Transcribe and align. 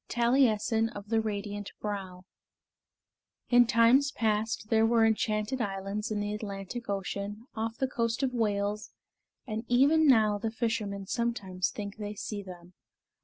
II 0.05 0.15
TALIESSIN 0.15 0.89
OF 0.95 1.09
THE 1.09 1.21
RADIANT 1.21 1.73
BROW 1.79 2.25
In 3.51 3.67
times 3.67 4.11
past 4.11 4.69
there 4.71 4.83
were 4.83 5.05
enchanted 5.05 5.61
islands 5.61 6.09
in 6.09 6.19
the 6.21 6.33
Atlantic 6.33 6.89
Ocean, 6.89 7.45
off 7.53 7.77
the 7.77 7.87
coast 7.87 8.23
of 8.23 8.33
Wales, 8.33 8.89
and 9.45 9.63
even 9.67 10.07
now 10.07 10.39
the 10.39 10.49
fishermen 10.49 11.05
sometimes 11.05 11.69
think 11.69 11.97
they 11.97 12.15
see 12.15 12.41
them. 12.41 12.73